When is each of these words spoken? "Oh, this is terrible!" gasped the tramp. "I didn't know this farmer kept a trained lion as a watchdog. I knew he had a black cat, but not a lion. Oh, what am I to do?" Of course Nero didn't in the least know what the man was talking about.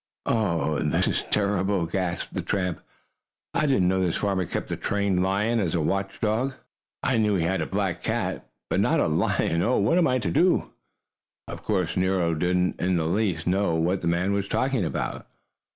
"Oh, 0.25 0.79
this 0.79 1.07
is 1.07 1.21
terrible!" 1.29 1.85
gasped 1.85 2.33
the 2.33 2.41
tramp. 2.41 2.79
"I 3.53 3.67
didn't 3.67 3.87
know 3.87 4.01
this 4.03 4.17
farmer 4.17 4.47
kept 4.47 4.71
a 4.71 4.75
trained 4.75 5.21
lion 5.21 5.59
as 5.59 5.75
a 5.75 5.79
watchdog. 5.79 6.55
I 7.03 7.19
knew 7.19 7.35
he 7.35 7.43
had 7.43 7.61
a 7.61 7.67
black 7.67 8.01
cat, 8.01 8.49
but 8.67 8.79
not 8.79 8.99
a 8.99 9.05
lion. 9.05 9.61
Oh, 9.61 9.77
what 9.77 9.99
am 9.99 10.07
I 10.07 10.17
to 10.17 10.31
do?" 10.31 10.73
Of 11.47 11.61
course 11.61 11.95
Nero 11.95 12.33
didn't 12.33 12.79
in 12.81 12.97
the 12.97 13.05
least 13.05 13.45
know 13.45 13.75
what 13.75 14.01
the 14.01 14.07
man 14.07 14.33
was 14.33 14.47
talking 14.47 14.83
about. 14.83 15.27